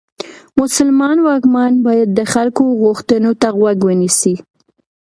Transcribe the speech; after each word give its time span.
مسلمان 0.59 1.17
واکمن 1.27 1.71
باید 1.85 2.09
د 2.13 2.19
خلکو 2.33 2.63
غوښتنو 2.81 3.31
ته 3.41 3.47
غوږ 3.57 3.77
ونیسي. 3.87 4.35